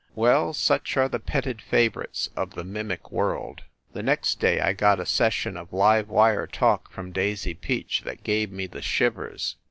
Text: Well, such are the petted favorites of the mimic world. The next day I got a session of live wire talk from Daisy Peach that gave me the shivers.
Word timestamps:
Well, 0.15 0.53
such 0.53 0.97
are 0.97 1.07
the 1.07 1.19
petted 1.19 1.61
favorites 1.61 2.31
of 2.35 2.55
the 2.55 2.63
mimic 2.63 3.11
world. 3.11 3.61
The 3.93 4.01
next 4.01 4.39
day 4.39 4.59
I 4.59 4.73
got 4.73 4.99
a 4.99 5.05
session 5.05 5.55
of 5.55 5.71
live 5.73 6.09
wire 6.09 6.47
talk 6.47 6.89
from 6.91 7.11
Daisy 7.11 7.53
Peach 7.53 8.01
that 8.03 8.23
gave 8.23 8.51
me 8.51 8.65
the 8.65 8.81
shivers. 8.81 9.57